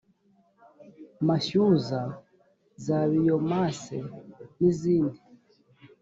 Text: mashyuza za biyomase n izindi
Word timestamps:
mashyuza 1.27 2.01
za 2.85 2.99
biyomase 3.09 3.97
n 4.59 4.61
izindi 4.69 5.19